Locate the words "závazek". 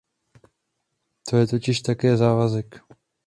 2.17-2.81